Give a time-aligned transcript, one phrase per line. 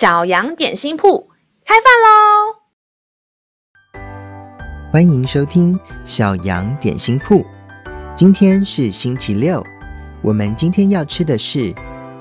[0.00, 1.28] 小羊点心铺
[1.62, 2.56] 开饭喽！
[4.90, 7.44] 欢迎收听小羊点心铺。
[8.16, 9.62] 今天是星期六，
[10.22, 11.74] 我们今天要吃的是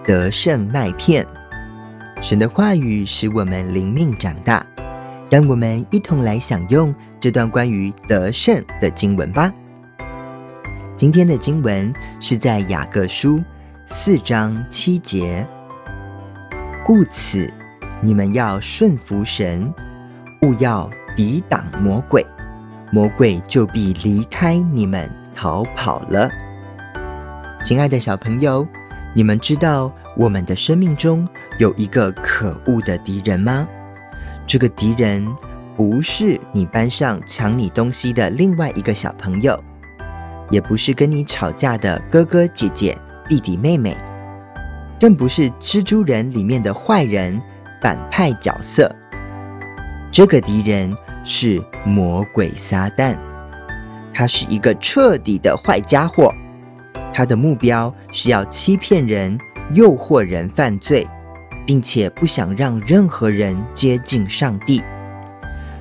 [0.04, 1.26] 得胜麦片。
[2.22, 4.62] 神的话语使我们灵命长大，
[5.30, 9.50] 让我们一同来享用这段关于得胜的经文吧。
[10.98, 13.42] 今天的经文是在雅各书
[13.88, 15.48] 四章七节。
[16.86, 17.50] 故此，
[18.02, 19.74] 你们要顺服神，
[20.42, 22.26] 勿要抵挡魔鬼，
[22.92, 26.30] 魔鬼就必离开你们逃跑了。
[27.62, 28.66] 亲爱的小朋友，
[29.14, 31.28] 你们知道我们的生命中
[31.58, 33.68] 有一个可恶的敌人吗？
[34.48, 35.28] 这个敌人
[35.76, 39.62] 不是你班上抢你东西的另外一个小朋友。
[40.50, 43.96] 也不是跟你吵架的哥哥姐姐、弟弟妹妹，
[45.00, 47.40] 更不是蜘蛛人里面的坏人、
[47.82, 48.90] 反派角色。
[50.12, 53.18] 这个敌人是魔鬼撒旦，
[54.14, 56.34] 他是一个彻底的坏家伙。
[57.14, 59.38] 他的目标是要欺骗人、
[59.74, 61.08] 诱惑人犯罪，
[61.66, 64.82] 并且不想让任何人接近上帝。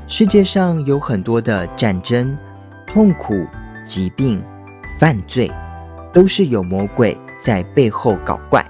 [0.06, 2.36] 世界上有很多的战争、
[2.86, 3.46] 痛苦、
[3.84, 4.42] 疾病。
[4.98, 5.48] 犯罪
[6.12, 8.64] 都是有魔鬼在背后搞怪。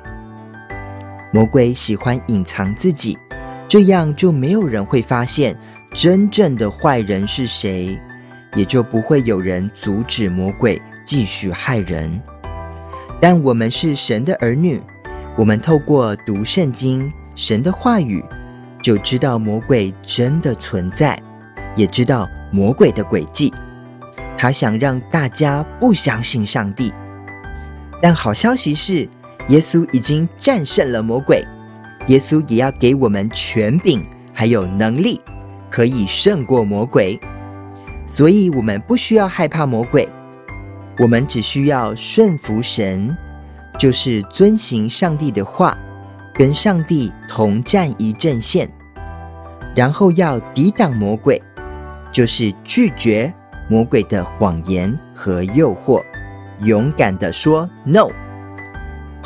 [1.30, 3.18] 魔鬼喜欢隐藏自己，
[3.68, 5.56] 这样就没有人会发现
[5.92, 7.98] 真正的坏人是谁，
[8.54, 12.20] 也就不会有人阻止魔鬼继续害人。
[13.20, 14.80] 但我们是神的儿女，
[15.36, 18.24] 我们透过读圣经、神的话语，
[18.82, 21.20] 就知道魔鬼真的存在，
[21.76, 23.52] 也知道魔鬼的诡计。
[24.36, 26.92] 他想让大家不相信上帝，
[28.00, 29.08] 但好消息是，
[29.48, 31.44] 耶稣已经战胜了魔鬼。
[32.06, 35.20] 耶稣也要给我们权柄，还有能力，
[35.68, 37.18] 可以胜过魔鬼。
[38.06, 40.08] 所以，我们不需要害怕魔鬼，
[40.98, 43.14] 我们只需要顺服神，
[43.78, 45.76] 就是遵行上帝的话，
[46.34, 48.66] 跟上帝同站一阵线。
[49.76, 51.42] 然后要抵挡魔鬼，
[52.10, 53.32] 就是拒绝。
[53.70, 56.02] 魔鬼的谎言和诱惑，
[56.60, 58.08] 勇敢地说 “no”，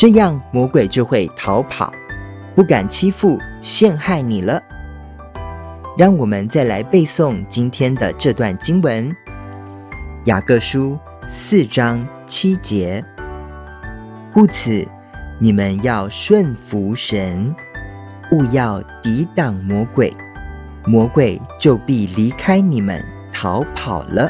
[0.03, 1.93] 这样魔鬼就会逃跑，
[2.57, 4.61] 不敢欺负、陷害你了。
[5.97, 9.09] 让我们再来背诵今天的这段经文：
[10.25, 10.99] 《雅各书》
[11.31, 13.01] 四章七节。
[14.35, 14.85] 故此，
[15.39, 17.55] 你们要顺服神，
[18.33, 20.13] 勿要抵挡魔鬼，
[20.85, 23.01] 魔鬼就必离开你们。
[23.33, 24.29] 逃跑了。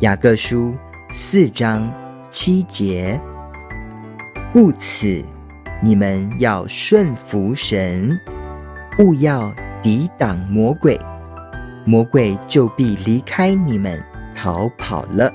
[0.00, 0.74] 雅各书
[1.12, 1.92] 四章
[2.30, 3.20] 七节，
[4.54, 5.20] 故此
[5.82, 8.16] 你们要顺服神，
[9.00, 10.96] 勿要抵挡魔鬼，
[11.84, 14.00] 魔鬼就必离开你们
[14.32, 15.28] 逃跑了。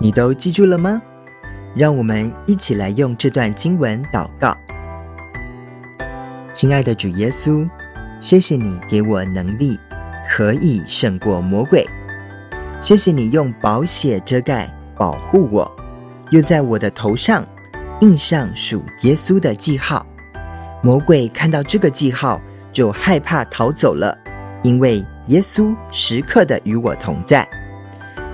[0.00, 1.02] 你都记住了吗？
[1.76, 4.56] 让我们一起来用这段经文祷告。
[6.54, 7.68] 亲爱的主耶稣，
[8.22, 9.78] 谢谢你给我能力。
[10.26, 11.86] 可以胜过魔鬼，
[12.80, 15.70] 谢谢你用宝血遮盖保护我，
[16.30, 17.44] 又在我的头上
[18.02, 20.04] 印上属耶稣的记号。
[20.82, 22.40] 魔鬼看到这个记号
[22.72, 24.12] 就害怕逃走了，
[24.64, 27.48] 因为耶稣时刻的与我同在。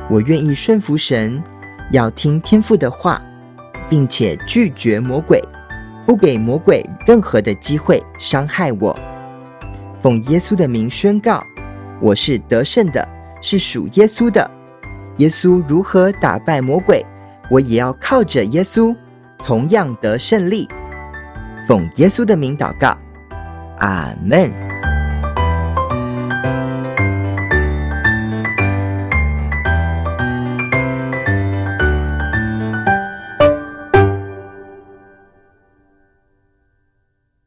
[0.08, 1.42] 我愿意顺服神，
[1.92, 3.22] 要听天父的话，
[3.90, 5.38] 并且拒绝魔鬼，
[6.06, 8.98] 不给魔鬼任何的机会伤害我。
[10.00, 11.44] 奉耶稣的名宣告。
[12.00, 13.06] 我是得胜的，
[13.42, 14.50] 是属耶稣的。
[15.18, 17.04] 耶稣如何打败魔鬼，
[17.50, 18.96] 我也要靠着耶稣，
[19.38, 20.68] 同样得胜利。
[21.66, 22.96] 奉耶稣的名祷告，
[23.78, 24.67] 阿门。